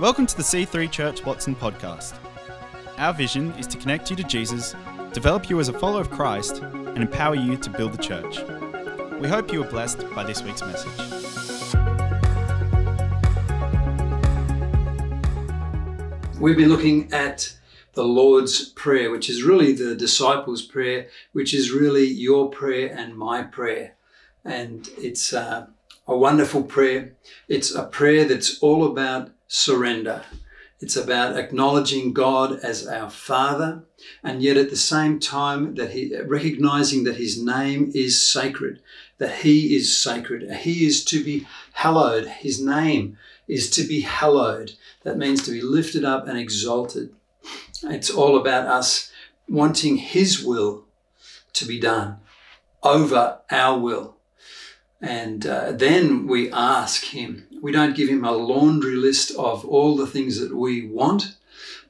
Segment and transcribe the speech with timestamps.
[0.00, 2.14] Welcome to the C3 Church Watson podcast.
[2.98, 4.74] Our vision is to connect you to Jesus,
[5.12, 8.40] develop you as a follower of Christ, and empower you to build the church.
[9.20, 10.90] We hope you are blessed by this week's message.
[16.40, 17.56] We've been looking at
[17.92, 23.16] the Lord's Prayer, which is really the disciples' prayer, which is really your prayer and
[23.16, 23.94] my prayer.
[24.44, 25.68] And it's uh,
[26.08, 27.14] a wonderful prayer.
[27.46, 30.24] It's a prayer that's all about surrender.
[30.80, 33.84] It's about acknowledging God as our Father,
[34.22, 38.80] and yet at the same time that he recognizing that His name is sacred,
[39.18, 40.50] that He is sacred.
[40.56, 42.26] He is to be hallowed.
[42.26, 43.16] His name
[43.48, 44.72] is to be hallowed.
[45.04, 47.14] That means to be lifted up and exalted.
[47.84, 49.10] It's all about us
[49.48, 50.84] wanting His will
[51.54, 52.18] to be done
[52.82, 54.13] over our will.
[55.04, 57.46] And uh, then we ask Him.
[57.60, 61.36] We don't give Him a laundry list of all the things that we want,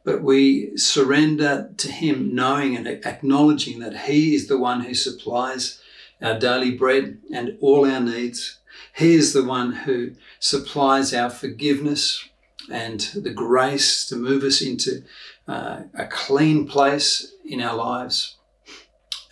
[0.03, 5.81] but we surrender to Him, knowing and acknowledging that He is the one who supplies
[6.21, 8.59] our daily bread and all our needs.
[8.97, 12.29] He is the one who supplies our forgiveness
[12.69, 15.05] and the grace to move us into
[15.47, 18.39] uh, a clean place in our lives.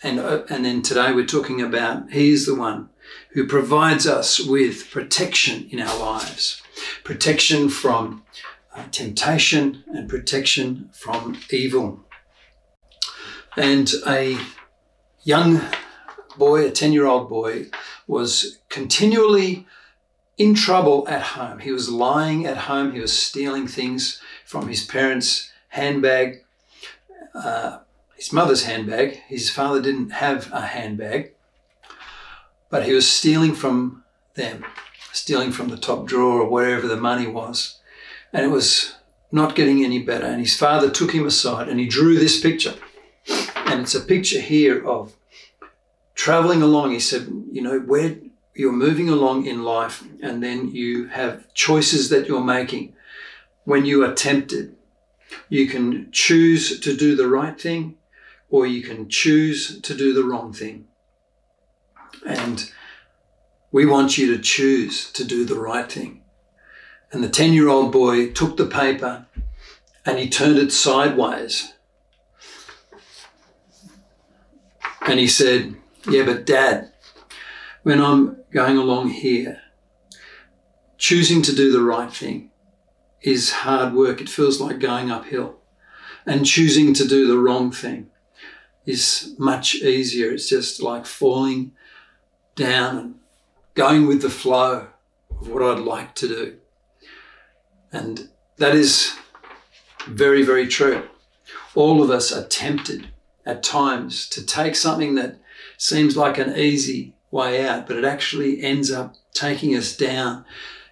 [0.01, 2.87] And, uh, and then today we're talking about He is the one
[3.31, 6.61] who provides us with protection in our lives
[7.03, 8.23] protection from
[8.75, 12.03] uh, temptation and protection from evil.
[13.55, 14.37] And a
[15.23, 15.61] young
[16.37, 17.67] boy, a 10 year old boy,
[18.07, 19.67] was continually
[20.37, 21.59] in trouble at home.
[21.59, 26.43] He was lying at home, he was stealing things from his parents' handbag,
[27.35, 27.79] uh,
[28.15, 29.21] his mother's handbag.
[29.27, 31.32] His father didn't have a handbag
[32.73, 34.65] but he was stealing from them,
[35.11, 37.77] stealing from the top drawer or wherever the money was.
[38.33, 38.95] And it was
[39.31, 40.25] not getting any better.
[40.25, 42.73] And his father took him aside and he drew this picture.
[43.67, 45.13] And it's a picture here of
[46.15, 46.93] traveling along.
[46.93, 48.15] He said, You know, where
[48.55, 52.95] you're moving along in life, and then you have choices that you're making.
[53.65, 54.75] When you are tempted,
[55.47, 57.97] you can choose to do the right thing
[58.49, 60.87] or you can choose to do the wrong thing.
[62.25, 62.71] And
[63.71, 66.21] we want you to choose to do the right thing.
[67.11, 69.27] And the 10 year old boy took the paper
[70.05, 71.73] and he turned it sideways.
[75.01, 75.75] And he said,
[76.07, 76.91] Yeah, but dad,
[77.83, 79.61] when I'm going along here,
[80.97, 82.51] choosing to do the right thing
[83.21, 84.21] is hard work.
[84.21, 85.59] It feels like going uphill.
[86.25, 88.07] And choosing to do the wrong thing
[88.85, 90.31] is much easier.
[90.31, 91.73] It's just like falling
[92.55, 93.15] down and
[93.73, 94.87] going with the flow
[95.29, 96.57] of what I'd like to do.
[97.91, 99.15] And that is
[100.07, 101.07] very, very true.
[101.75, 103.07] All of us are tempted
[103.45, 105.37] at times to take something that
[105.77, 110.45] seems like an easy way out, but it actually ends up taking us down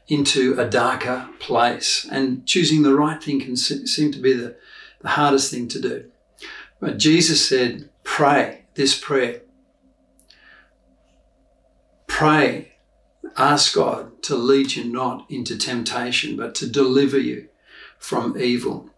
[0.08, 2.08] into a darker place.
[2.12, 4.56] And choosing the right thing can seem to be the,
[5.02, 6.12] the hardest thing to do.
[6.80, 9.42] But Jesus said, pray this prayer
[12.22, 12.74] Pray,
[13.36, 17.48] ask God to lead you not into temptation, but to deliver you
[17.98, 18.92] from evil.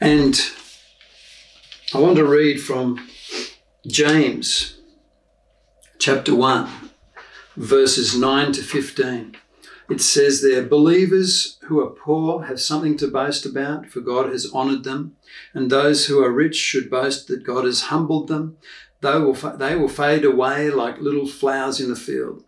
[0.00, 0.36] And
[1.94, 3.08] I want to read from
[3.86, 4.80] James
[6.00, 6.68] chapter 1,
[7.56, 9.36] verses 9 to 15.
[9.88, 14.50] It says there, believers who are poor have something to boast about, for God has
[14.52, 15.14] honored them.
[15.54, 18.56] And those who are rich should boast that God has humbled them.
[19.00, 22.44] They will, they will fade away like little flowers in the field.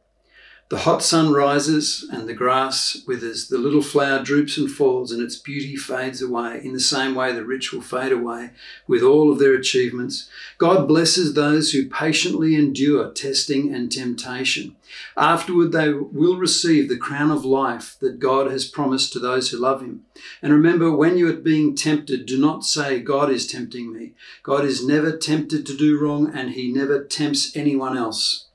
[0.68, 3.48] The hot sun rises and the grass withers.
[3.48, 6.62] The little flower droops and falls, and its beauty fades away.
[6.64, 8.52] In the same way, the rich will fade away
[8.86, 10.30] with all of their achievements.
[10.56, 14.76] God blesses those who patiently endure testing and temptation.
[15.14, 19.58] Afterward, they will receive the crown of life that God has promised to those who
[19.58, 20.06] love Him.
[20.40, 24.12] And remember, when you are being tempted, do not say, God is tempting me.
[24.42, 28.46] God is never tempted to do wrong, and He never tempts anyone else.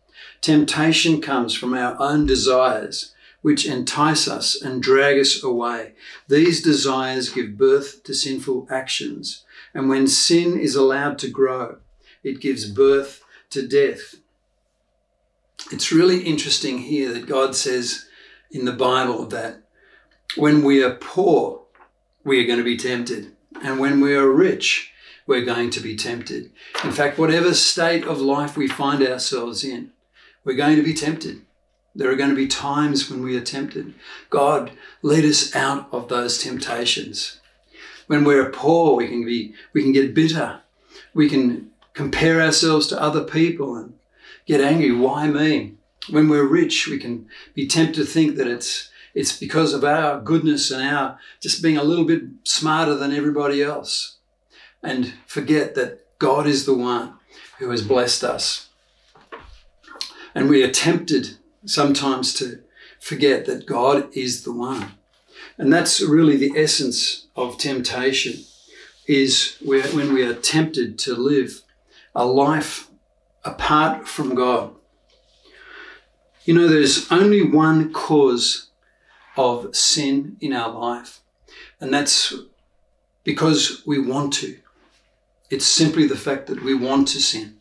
[0.41, 5.93] Temptation comes from our own desires, which entice us and drag us away.
[6.27, 9.43] These desires give birth to sinful actions.
[9.73, 11.77] And when sin is allowed to grow,
[12.23, 14.15] it gives birth to death.
[15.71, 18.07] It's really interesting here that God says
[18.51, 19.61] in the Bible that
[20.35, 21.61] when we are poor,
[22.23, 23.35] we are going to be tempted.
[23.63, 24.91] And when we are rich,
[25.25, 26.51] we're going to be tempted.
[26.83, 29.91] In fact, whatever state of life we find ourselves in,
[30.47, 31.41] we're going to be tempted.
[31.93, 33.93] There are going to be times when we are tempted.
[34.29, 34.71] God,
[35.01, 37.41] lead us out of those temptations.
[38.07, 40.61] When we're poor, we can be we can get bitter.
[41.13, 43.95] We can compare ourselves to other people and
[44.45, 44.93] get angry.
[44.93, 45.73] Why me?
[46.09, 50.21] When we're rich, we can be tempted to think that it's it's because of our
[50.21, 54.15] goodness and our just being a little bit smarter than everybody else.
[54.81, 57.15] And forget that God is the one
[57.59, 58.66] who has blessed us.
[60.37, 62.61] And we are tempted sometimes to
[62.99, 64.91] forget that God is the one.
[65.57, 68.43] And that's really the essence of temptation
[69.07, 71.63] is when we are tempted to live
[72.13, 72.87] a life
[73.43, 74.75] apart from God.
[76.45, 78.69] You know, there's only one cause
[79.37, 81.19] of sin in our life,
[81.81, 82.31] and that's
[83.23, 84.59] because we want to.
[85.49, 87.56] It's simply the fact that we want to sin.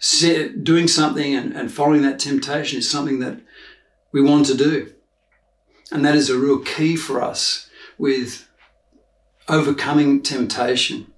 [0.00, 3.40] Doing something and, and following that temptation is something that
[4.12, 4.92] we want to do.
[5.92, 7.68] And that is a real key for us
[7.98, 8.48] with
[9.48, 11.12] overcoming temptation.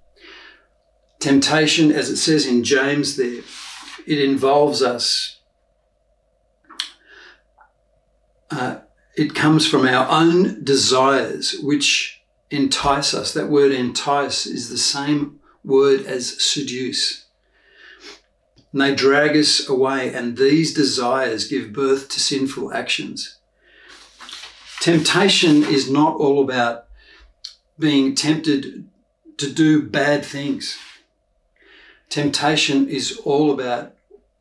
[1.20, 3.42] Temptation, as it says in James there,
[4.06, 5.38] it involves us
[8.52, 8.80] uh,
[9.16, 13.32] it comes from our own desires, which entice us.
[13.32, 17.26] That word entice is the same word as seduce.
[18.72, 23.38] And they drag us away, and these desires give birth to sinful actions.
[24.80, 26.86] Temptation is not all about
[27.78, 28.88] being tempted
[29.36, 30.78] to do bad things.
[32.08, 33.94] Temptation is all about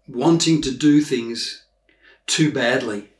[0.07, 1.63] wanting to do things
[2.25, 3.11] too badly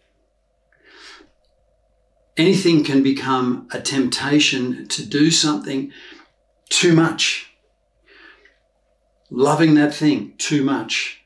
[2.38, 5.92] anything can become a temptation to do something
[6.70, 7.51] too much.
[9.34, 11.22] Loving that thing too much.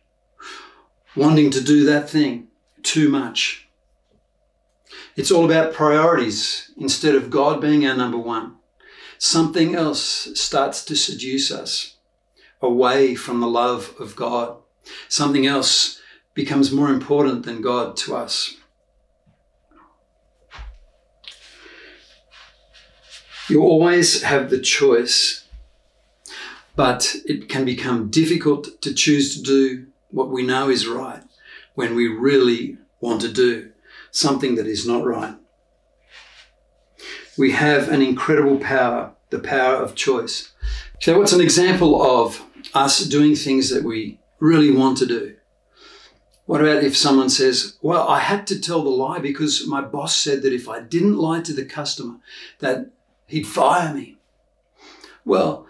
[1.16, 2.48] Wanting to do that thing
[2.84, 3.68] too much.
[5.16, 8.58] It's all about priorities instead of God being our number one.
[9.18, 11.96] Something else starts to seduce us
[12.62, 14.58] away from the love of God.
[15.10, 16.00] Something else
[16.36, 18.56] becomes more important than God to us.
[23.50, 25.45] You always have the choice,
[26.76, 31.24] but it can become difficult to choose to do what we know is right
[31.76, 33.72] when we really want to do
[34.12, 35.36] something that is not right.
[37.38, 40.54] We have an incredible power, the power of choice.
[41.02, 42.42] So, what's an example of
[42.74, 45.36] us doing things that we really want to do?
[46.46, 50.16] What about if someone says, Well, I had to tell the lie because my boss
[50.16, 52.18] said that if I didn't lie to the customer,
[52.60, 52.92] that
[53.28, 54.18] He'd fire me.
[55.26, 55.65] Well,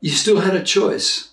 [0.00, 1.30] you still had a choice.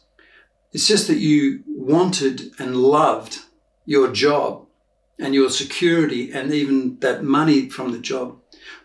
[0.74, 3.40] It's just that you wanted and loved
[3.86, 4.68] your job
[5.18, 8.38] and your security and even that money from the job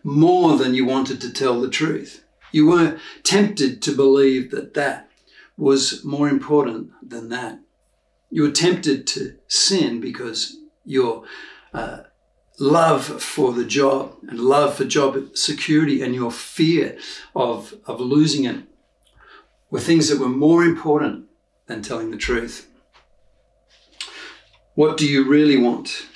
[0.03, 2.25] more than you wanted to tell the truth.
[2.53, 5.11] You were tempted to believe that that
[5.57, 7.59] was more important than that.
[8.31, 11.25] You were tempted to sin because your
[11.75, 12.03] uh,
[12.59, 16.99] love for the job and love for job security and your fear
[17.35, 18.65] of, of losing it
[19.73, 21.25] were things that were more important
[21.67, 22.69] than telling the truth.
[24.75, 26.07] What do you really want?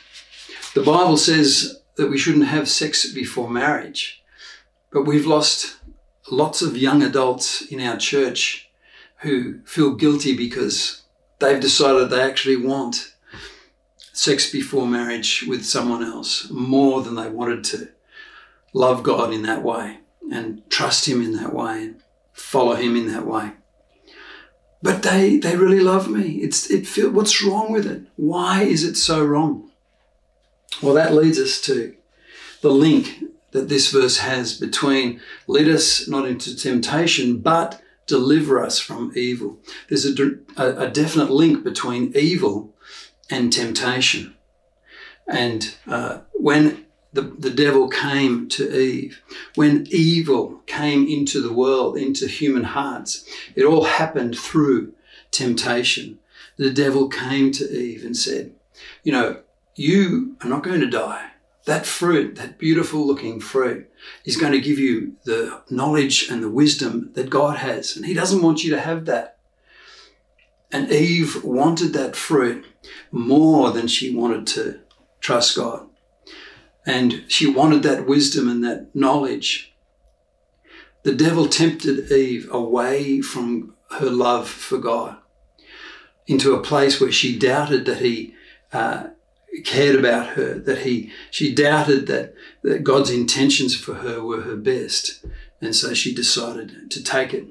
[0.74, 4.22] The Bible says that we shouldn't have sex before marriage,
[4.92, 5.78] but we've lost
[6.30, 8.68] lots of young adults in our church
[9.20, 11.02] who feel guilty because
[11.38, 13.14] they've decided they actually want
[14.12, 17.88] sex before marriage with someone else more than they wanted to
[18.74, 21.94] love God in that way and trust Him in that way
[22.36, 23.52] follow Him in that way.
[24.82, 26.36] But they, they really love me.
[26.36, 28.02] It's, it feel, what's wrong with it?
[28.16, 29.70] Why is it so wrong?
[30.82, 31.96] Well, that leads us to
[32.60, 38.78] the link that this verse has between lead us not into temptation, but deliver us
[38.78, 39.58] from evil.
[39.88, 40.14] There's a,
[40.56, 42.74] a, a definite link between evil
[43.30, 44.36] and temptation.
[45.26, 49.22] And uh, when the, the devil came to Eve,
[49.54, 54.92] when evil came into the world, into human hearts, it all happened through
[55.30, 56.18] temptation.
[56.56, 58.52] The devil came to Eve and said,
[59.02, 59.42] You know,
[59.74, 61.30] you are not going to die.
[61.64, 63.90] That fruit, that beautiful looking fruit,
[64.24, 67.96] is going to give you the knowledge and the wisdom that God has.
[67.96, 69.38] And He doesn't want you to have that.
[70.70, 72.64] And Eve wanted that fruit
[73.10, 74.80] more than she wanted to
[75.20, 75.88] trust God.
[76.86, 79.74] And she wanted that wisdom and that knowledge.
[81.02, 85.16] The devil tempted Eve away from her love for God
[86.26, 88.34] into a place where she doubted that he,
[88.72, 89.08] uh,
[89.64, 94.56] cared about her, that he she doubted that, that God's intentions for her were her
[94.56, 95.24] best.
[95.60, 97.46] And so she decided to take it.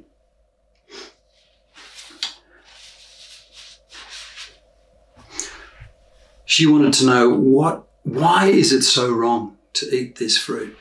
[6.45, 10.77] She wanted to know what why is it so wrong to eat this fruit?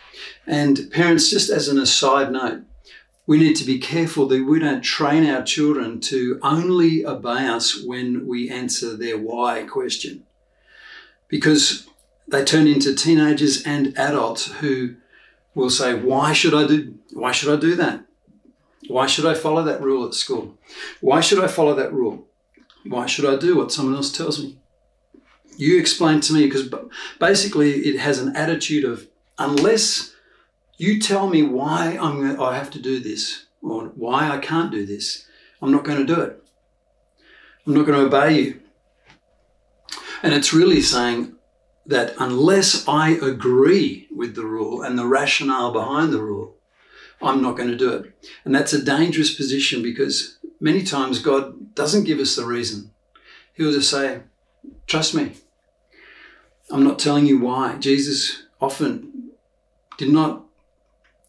[0.46, 2.64] And parents, just as an aside note,
[3.26, 7.82] we need to be careful that we don't train our children to only obey us
[7.82, 10.24] when we answer their why question.
[11.28, 11.88] Because
[12.28, 14.96] they turn into teenagers and adults who
[15.54, 18.04] will say, Why should I do why should I do that?
[18.88, 20.58] Why should I follow that rule at school?
[21.00, 22.28] Why should I follow that rule?
[22.86, 24.58] Why should I do what someone else tells me?
[25.56, 26.68] You explain to me because
[27.18, 29.08] basically it has an attitude of
[29.38, 30.14] unless
[30.76, 34.84] you tell me why I'm I have to do this or why I can't do
[34.84, 35.26] this.
[35.62, 36.42] I'm not going to do it.
[37.66, 38.60] I'm not going to obey you.
[40.22, 41.34] And it's really saying
[41.86, 46.56] that unless I agree with the rule and the rationale behind the rule,
[47.22, 48.12] I'm not going to do it.
[48.44, 52.90] And that's a dangerous position because many times God doesn't give us the reason.
[53.54, 54.22] He'll just say,
[54.86, 55.32] Trust me.
[56.70, 57.76] I'm not telling you why.
[57.76, 59.30] Jesus often
[59.98, 60.44] did not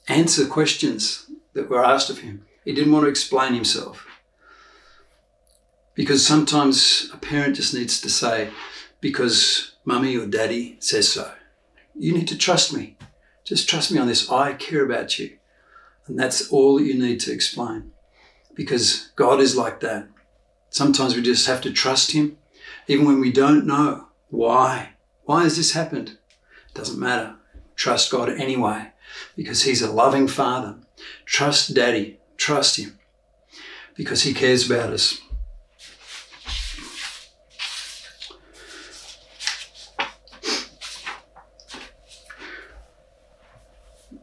[0.08, 2.46] answer questions that were asked of him.
[2.64, 4.08] He didn't want to explain himself.
[5.94, 8.50] Because sometimes a parent just needs to say,
[9.00, 11.32] because mummy or daddy says so.
[11.96, 12.98] You need to trust me.
[13.44, 14.30] Just trust me on this.
[14.30, 15.38] I care about you.
[16.08, 17.92] And that's all that you need to explain.
[18.54, 20.08] Because God is like that.
[20.70, 22.38] Sometimes we just have to trust Him,
[22.88, 24.95] even when we don't know why.
[25.26, 26.18] Why has this happened?
[26.74, 27.36] Doesn't matter.
[27.76, 28.92] Trust God anyway
[29.36, 30.78] because He's a loving Father.
[31.26, 33.00] Trust Daddy, trust Him
[33.96, 35.20] because He cares about us.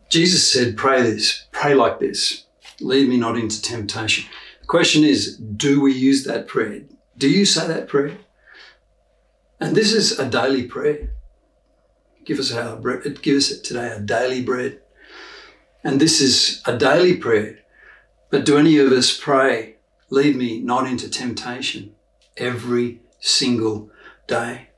[0.09, 2.45] Jesus said, Pray this, pray like this,
[2.81, 4.27] lead me not into temptation.
[4.61, 6.83] The question is, do we use that prayer?
[7.17, 8.19] Do you say that prayer?
[9.63, 11.11] And this is a daily prayer.
[12.25, 14.81] Give us our bread, give us today our daily bread.
[15.85, 17.61] And this is a daily prayer.
[18.29, 19.77] But do any of us pray,
[20.11, 21.95] lead me not into temptation
[22.37, 23.89] every single
[24.27, 24.71] day?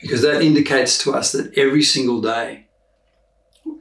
[0.00, 2.66] Because that indicates to us that every single day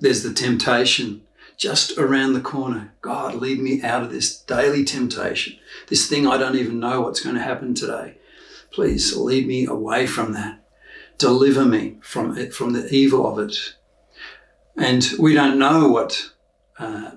[0.02, 1.24] there's the temptation
[1.58, 2.94] just around the corner.
[3.02, 5.58] God, lead me out of this daily temptation,
[5.88, 8.18] this thing I don't even know what's going to happen today.
[8.74, 10.60] Please lead me away from that.
[11.18, 13.76] Deliver me from it, from the evil of it.
[14.76, 16.32] And we don't know what
[16.80, 17.12] uh,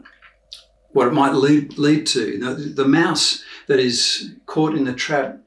[0.96, 2.38] what it might lead, lead to.
[2.38, 5.38] The, the mouse that is caught in the trap,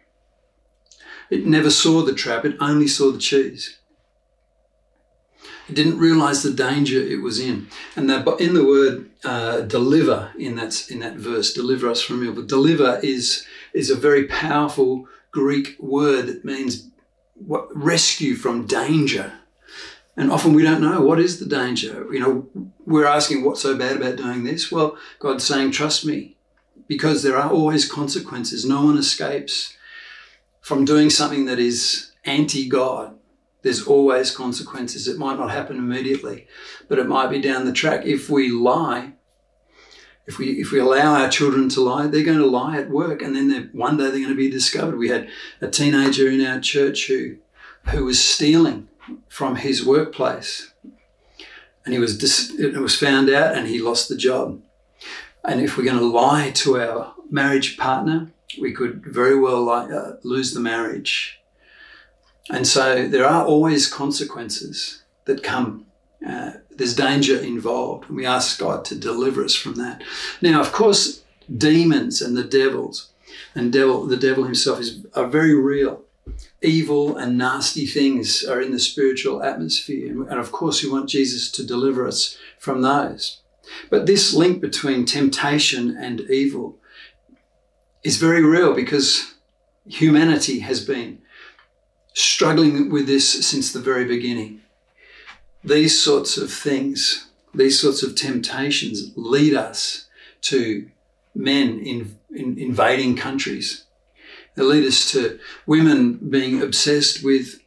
[1.32, 3.80] it never saw the trap, it only saw the cheese.
[5.68, 7.68] It didn't realize the danger it was in.
[7.96, 12.24] And that in the word uh, deliver in that, in that verse, deliver us from
[12.24, 16.90] evil, deliver is, is a very powerful Greek word that means
[17.36, 19.34] what, rescue from danger.
[20.18, 22.06] And often we don't know what is the danger.
[22.12, 24.72] You know, we're asking what's so bad about doing this?
[24.72, 26.36] Well, God's saying, trust me,
[26.88, 28.66] because there are always consequences.
[28.66, 29.78] No one escapes
[30.62, 33.16] from doing something that is anti God.
[33.62, 35.08] There's always consequences.
[35.08, 36.48] It might not happen immediately,
[36.88, 38.06] but it might be down the track.
[38.06, 39.14] If we lie,
[40.30, 43.24] if we if we allow our children to lie, they're going to lie at work,
[43.24, 44.98] and then one day they're going to be discovered.
[44.98, 45.28] We had
[45.60, 47.38] a teenager in our church who
[47.88, 48.88] who was stealing
[49.28, 50.72] from his workplace.
[51.84, 54.62] And he was dis- it was found out and he lost the job.
[55.44, 58.32] And if we're going to lie to our marriage partner,
[58.62, 61.42] we could very well uh, lose the marriage.
[62.52, 65.86] And so there are always consequences that come.
[66.26, 68.08] Uh, there's danger involved.
[68.08, 70.04] And we ask God to deliver us from that.
[70.42, 71.24] Now, of course,
[71.56, 73.12] demons and the devils
[73.56, 76.04] and devil, the devil himself is, are very real
[76.62, 80.10] evil and nasty things are in the spiritual atmosphere.
[80.30, 83.42] And of course, we want Jesus to deliver us from those.
[83.90, 86.78] But this link between temptation and evil
[88.04, 89.36] is very real because
[89.86, 91.22] humanity has been
[92.14, 94.62] struggling with this since the very beginning.
[95.64, 100.08] These sorts of things, these sorts of temptations lead us
[100.42, 100.90] to
[101.36, 103.86] men in, in invading countries.
[104.56, 107.60] They lead us to women being obsessed with,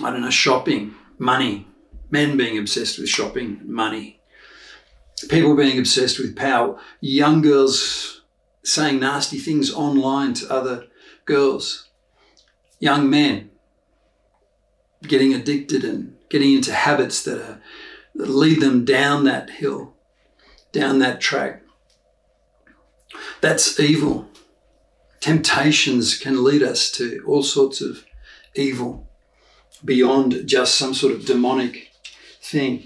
[0.00, 1.66] I don't know, shopping, money,
[2.10, 4.20] men being obsessed with shopping, money,
[5.28, 8.22] people being obsessed with power, young girls
[8.62, 10.86] saying nasty things online to other
[11.24, 11.88] girls,
[12.78, 13.50] young men
[15.02, 17.60] getting addicted and getting into habits that, are,
[18.14, 19.94] that lead them down that hill,
[20.72, 21.62] down that track.
[23.40, 24.28] That's evil.
[25.20, 28.04] Temptations can lead us to all sorts of
[28.54, 29.08] evil
[29.84, 31.90] beyond just some sort of demonic
[32.40, 32.84] thing.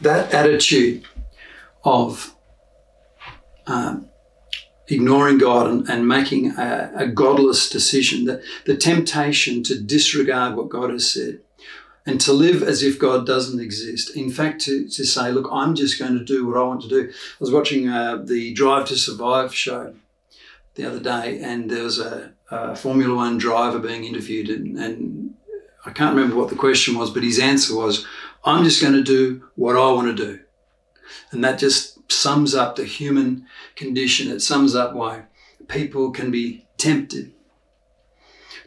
[0.00, 1.06] That attitude
[1.84, 2.34] of
[3.66, 4.08] um,
[4.88, 10.68] ignoring God and, and making a, a, godless decision, the, the temptation to disregard what
[10.68, 11.40] God has said
[12.06, 14.16] and to live as if God doesn't exist.
[14.16, 16.88] In fact, to, to say, look, I'm just going to do what I want to
[16.88, 17.08] do.
[17.10, 19.94] I was watching uh, the Drive to Survive show
[20.76, 25.34] the other day, and there was a, a Formula One driver being interviewed, and, and
[25.84, 28.06] I can't remember what the question was, but his answer was,
[28.44, 30.40] I'm just going to do what I want to do.
[31.32, 34.30] And that just sums up the human condition.
[34.30, 35.24] It sums up why
[35.68, 37.32] people can be tempted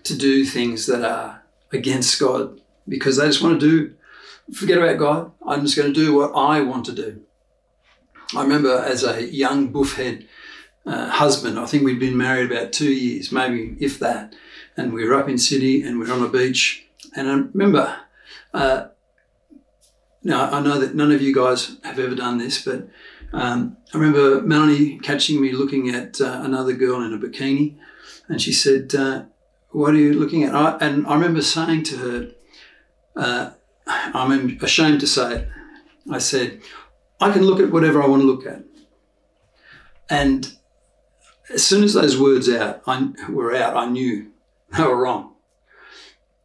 [0.03, 3.93] to do things that are against God because they just want to do,
[4.53, 5.31] forget about God.
[5.45, 7.21] I'm just going to do what I want to do.
[8.35, 10.27] I remember as a young buffhead
[10.85, 14.33] uh, husband, I think we'd been married about two years, maybe if that,
[14.77, 16.85] and we were up in Sydney and we were on a beach.
[17.15, 17.95] And I remember
[18.53, 18.87] uh,
[20.23, 22.87] now, I know that none of you guys have ever done this, but
[23.33, 27.77] um, I remember Melanie catching me looking at uh, another girl in a bikini,
[28.27, 29.25] and she said, uh,
[29.69, 30.55] What are you looking at?
[30.55, 32.31] I, and I remember saying to her,
[33.15, 33.51] uh,
[33.87, 35.49] I'm ashamed to say it,
[36.11, 36.61] I said,
[37.19, 38.63] I can look at whatever I want to look at.
[40.09, 40.51] And
[41.53, 44.31] as soon as those words out, I, were out, I knew
[44.75, 45.35] they were wrong.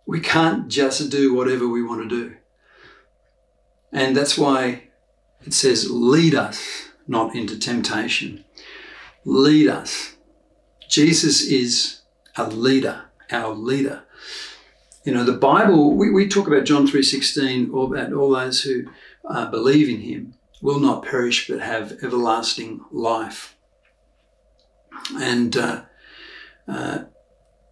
[0.06, 2.36] We can't just do whatever we want to do.
[3.92, 4.88] And that's why
[5.44, 8.44] it says, lead us not into temptation.
[9.24, 10.16] Lead us.
[10.88, 12.00] Jesus is
[12.36, 14.04] a leader, our leader.
[15.04, 18.84] You know, the Bible, we, we talk about John 3.16, all about all those who
[19.28, 23.54] uh, believe in him will not perish but have everlasting life.
[25.16, 25.82] And, uh,
[26.66, 26.98] uh,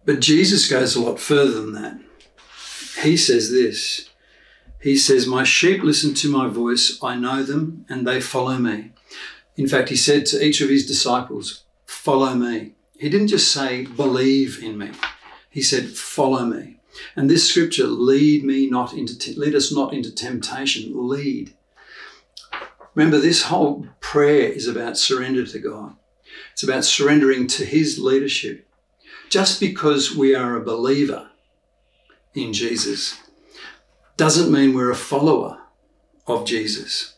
[0.05, 1.99] but Jesus goes a lot further than that.
[3.01, 4.09] He says this,
[4.83, 8.91] he says, My sheep listen to my voice, I know them, and they follow me.
[9.55, 12.73] In fact, he said to each of his disciples, Follow me.
[12.99, 14.91] He didn't just say, Believe in me.
[15.49, 16.81] He said, Follow me.
[17.15, 21.53] And this scripture, lead me not into, te- lead us not into temptation, lead.
[22.93, 25.95] Remember, this whole prayer is about surrender to God.
[26.51, 28.67] It's about surrendering to His leadership.
[29.29, 31.29] Just because we are a believer
[32.35, 33.22] in Jesus
[34.17, 35.59] doesn't mean we're a follower
[36.27, 37.15] of Jesus.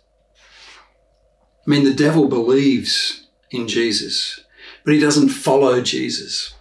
[1.66, 4.42] I mean, the devil believes in Jesus,
[4.84, 6.54] but he doesn't follow Jesus.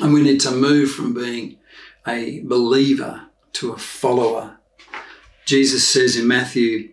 [0.00, 1.58] And we need to move from being
[2.06, 4.58] a believer to a follower.
[5.44, 6.92] Jesus says in Matthew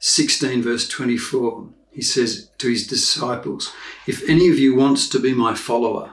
[0.00, 3.72] 16, verse 24, he says to his disciples,
[4.06, 6.12] If any of you wants to be my follower,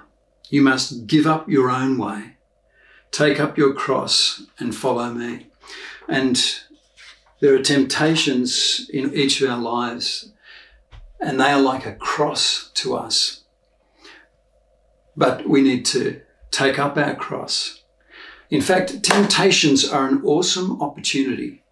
[0.50, 2.35] you must give up your own way
[3.16, 5.48] Take up your cross and follow me.
[6.10, 6.38] And
[7.40, 10.34] there are temptations in each of our lives,
[11.22, 13.46] and they are like a cross to us.
[15.16, 17.84] But we need to take up our cross.
[18.50, 21.64] In fact, temptations are an awesome opportunity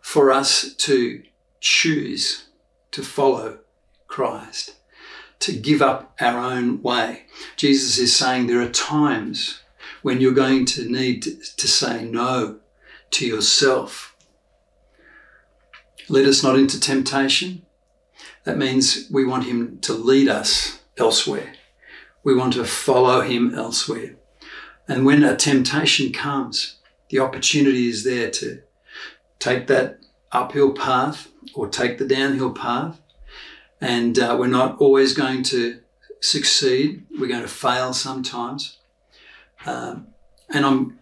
[0.00, 1.22] for us to
[1.60, 2.48] choose
[2.90, 3.60] to follow
[4.08, 4.74] Christ,
[5.38, 7.26] to give up our own way.
[7.54, 9.59] Jesus is saying there are times
[10.02, 12.60] when you're going to need to, say no
[13.10, 14.16] to yourself.
[16.08, 17.64] Lead us not into temptation.
[18.44, 21.52] That means we want Him to lead us elsewhere.
[22.24, 24.16] We want to follow Him elsewhere.
[24.88, 26.78] And when a temptation comes,
[27.10, 28.62] the opportunity is there to
[29.38, 30.00] take that
[30.32, 33.00] uphill path or take the downhill path.
[33.80, 35.80] And uh, we're not always going to
[36.20, 38.78] succeed, we're going to fail sometimes.
[39.66, 40.08] Um,
[40.48, 40.98] and I'm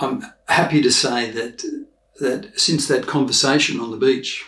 [0.00, 1.62] I'm happy to say that
[2.20, 4.44] that since that conversation on the beach,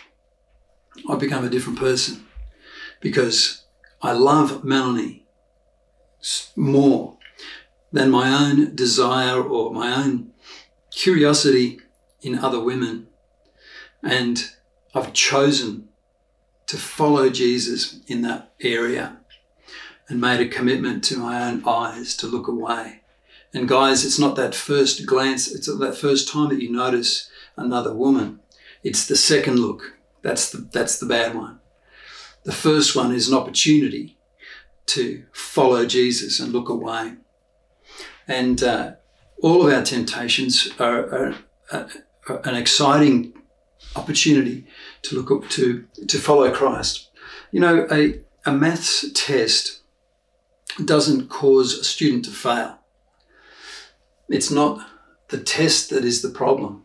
[1.09, 2.27] I've become a different person
[3.01, 3.65] because
[4.01, 5.25] I love Melanie
[6.55, 7.17] more
[7.91, 10.31] than my own desire or my own
[10.91, 11.79] curiosity
[12.21, 13.07] in other women.
[14.03, 14.49] And
[14.93, 15.89] I've chosen
[16.67, 19.17] to follow Jesus in that area
[20.09, 23.01] and made a commitment to my own eyes to look away.
[23.53, 27.93] And guys, it's not that first glance, it's that first time that you notice another
[27.93, 28.39] woman.
[28.83, 29.97] It's the second look.
[30.21, 31.59] That's the, that's the bad one.
[32.43, 34.17] The first one is an opportunity
[34.87, 37.15] to follow Jesus and look away.
[38.27, 38.93] And uh,
[39.41, 41.35] all of our temptations are, are,
[41.71, 41.89] are,
[42.43, 43.33] an exciting
[43.95, 44.65] opportunity
[45.03, 47.09] to look up to to follow Christ.
[47.51, 49.76] You know, a, a maths test
[50.85, 52.79] doesn't cause a student to fail.
[54.29, 54.85] It's not
[55.29, 56.83] the test that is the problem.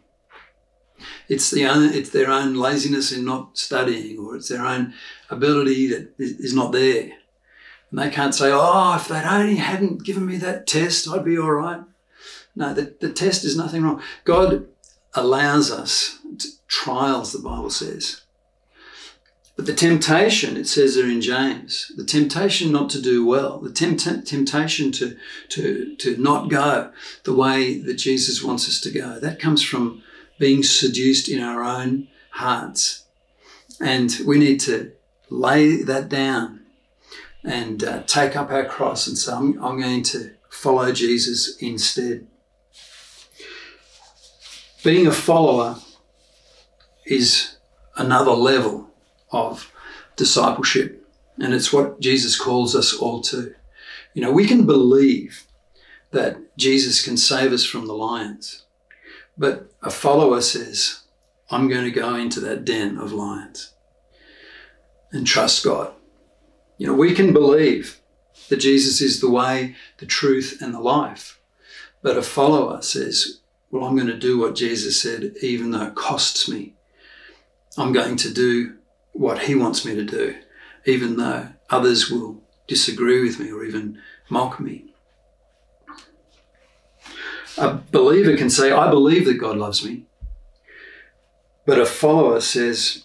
[1.28, 4.94] It's the own, it's their own laziness in not studying, or it's their own
[5.31, 7.12] ability that is not there.
[7.90, 11.38] And they can't say, "Oh, if they'd only hadn't given me that test, I'd be
[11.38, 11.83] all right."
[12.55, 14.02] No, the, the test is nothing wrong.
[14.24, 14.66] God
[15.14, 16.18] allows us
[16.68, 18.21] trials, the Bible says.
[19.57, 23.71] But the temptation, it says there in James, the temptation not to do well, the
[23.71, 25.17] tempt- temptation to,
[25.51, 26.91] to, to not go
[27.25, 30.03] the way that Jesus wants us to go, that comes from
[30.38, 33.05] being seduced in our own hearts.
[33.79, 34.93] And we need to
[35.29, 36.61] lay that down
[37.45, 42.27] and uh, take up our cross and say, I'm, I'm going to follow Jesus instead.
[44.83, 45.77] Being a follower
[47.05, 47.57] is
[47.97, 48.91] another level
[49.33, 49.73] of
[50.16, 51.05] discipleship,
[51.38, 53.55] and it's what Jesus calls us all to.
[54.14, 55.47] You know, we can believe
[56.11, 58.66] that Jesus can save us from the lions,
[59.37, 61.03] but a follower says,
[61.51, 63.75] I'm going to go into that den of lions
[65.11, 65.92] and trust God.
[66.79, 68.01] You know, we can believe
[68.49, 71.40] that Jesus is the way, the truth, and the life.
[72.03, 73.40] But a follower says,
[73.71, 76.75] Well, I'm going to do what Jesus said, even though it costs me.
[77.79, 78.77] I'm going to do
[79.12, 80.37] what he wants me to do,
[80.85, 84.87] even though others will disagree with me or even mock me.
[87.59, 90.07] A believer can say, I believe that God loves me.
[91.66, 93.05] But a follower says,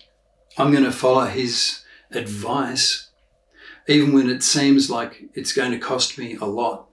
[0.58, 3.10] I'm going to follow his advice,
[3.88, 6.88] even when it seems like it's going to cost me a lot.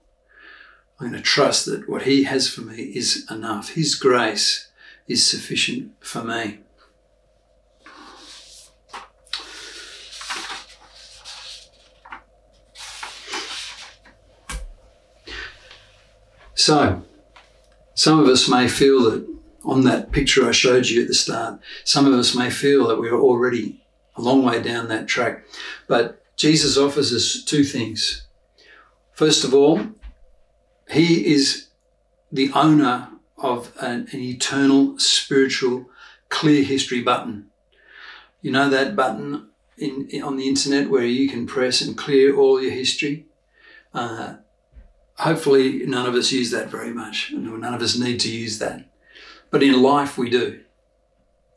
[0.99, 3.69] I'm going to trust that what he has for me is enough.
[3.69, 4.69] His grace
[5.07, 6.59] is sufficient for me.
[16.65, 17.03] So,
[17.93, 19.23] some of us may feel that
[19.63, 22.99] on that picture I showed you at the start, some of us may feel that
[22.99, 25.45] we're already a long way down that track.
[25.87, 28.25] But Jesus offers us two things.
[29.13, 29.79] First of all,
[30.89, 31.67] He is
[32.31, 35.85] the owner of an, an eternal, spiritual,
[36.29, 37.51] clear history button.
[38.41, 42.35] You know that button in, in, on the internet where you can press and clear
[42.35, 43.27] all your history?
[43.93, 44.37] Uh,
[45.17, 47.31] hopefully none of us use that very much.
[47.33, 48.89] None of us need to use that.
[49.49, 50.61] But in life, we do.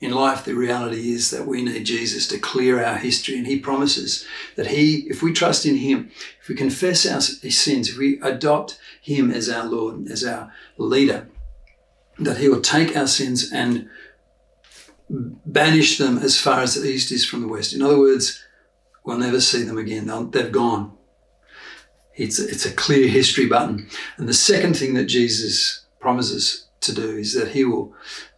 [0.01, 3.59] In life, the reality is that we need Jesus to clear our history, and He
[3.59, 8.21] promises that He, if we trust in Him, if we confess our sins, if we
[8.21, 11.29] adopt Him as our Lord, as our leader,
[12.21, 13.88] that He will take our sins and
[15.11, 17.73] banish them as far as the east is from the west.
[17.73, 18.44] In other words,
[19.05, 20.07] we'll never see them again.
[20.31, 20.98] They've gone.
[22.18, 23.88] It's, it's a clear history button.
[24.16, 27.94] And the second thing that Jesus promises to do is that he will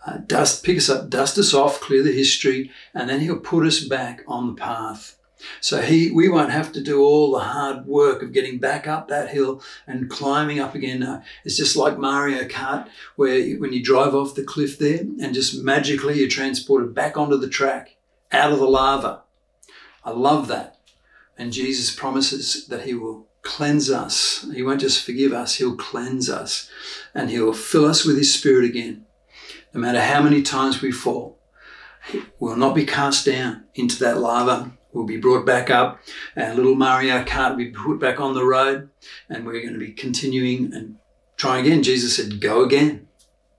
[0.06, 3.66] uh, dust, pick us up, dust us off, clear the history, and then he'll put
[3.66, 5.16] us back on the path.
[5.60, 9.08] So he, we won't have to do all the hard work of getting back up
[9.08, 11.22] that hill and climbing up again.
[11.44, 15.32] It's just like Mario Kart, where you, when you drive off the cliff there and
[15.34, 17.96] just magically you're transported back onto the track,
[18.32, 19.22] out of the lava.
[20.04, 20.78] I love that.
[21.38, 24.46] And Jesus promises that he will cleanse us.
[24.52, 26.70] He won't just forgive us, He'll cleanse us
[27.14, 29.06] and He'll fill us with His Spirit again.
[29.72, 31.38] No matter how many times we fall,
[32.38, 34.72] we'll not be cast down into that lava.
[34.92, 36.00] We'll be brought back up.
[36.34, 38.90] and little Mario Kart will be put back on the road
[39.28, 40.96] and we're going to be continuing and
[41.36, 41.84] try again.
[41.84, 43.06] Jesus said, Go again.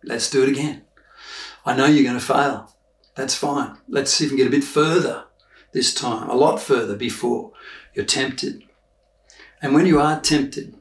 [0.04, 0.84] Let's do it again.
[1.66, 2.76] I know you're going to fail.
[3.16, 3.78] That's fine.
[3.88, 5.26] Let's even get a bit further
[5.74, 7.54] this time, a lot further before
[7.94, 8.64] you're tempted.
[9.62, 10.76] And when you are tempted,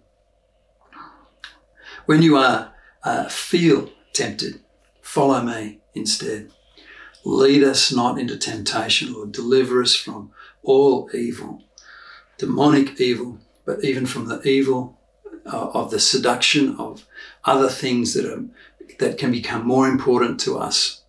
[2.06, 2.72] when you are
[3.04, 4.60] uh, feel tempted,
[5.02, 6.50] follow me instead.
[7.24, 9.32] Lead us not into temptation, Lord.
[9.32, 11.62] Deliver us from all evil,
[12.38, 14.98] demonic evil, but even from the evil
[15.44, 17.06] uh, of the seduction of
[17.44, 18.44] other things that are
[18.98, 21.02] that can become more important to us.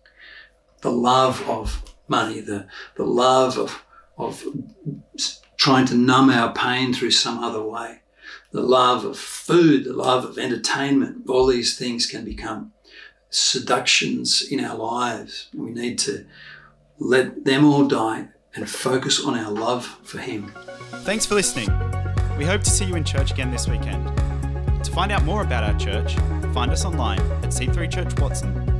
[0.80, 3.84] The love of money, the, the love of,
[4.16, 4.44] of
[5.62, 8.00] trying to numb our pain through some other way.
[8.50, 12.72] The love of food, the love of entertainment, all these things can become
[13.30, 15.50] seductions in our lives.
[15.54, 16.26] We need to
[16.98, 20.52] let them all die and focus on our love for Him.
[21.04, 21.68] Thanks for listening.
[22.36, 24.04] We hope to see you in church again this weekend.
[24.82, 26.16] To find out more about our church,
[26.52, 28.71] find us online at c3churchwatson.com.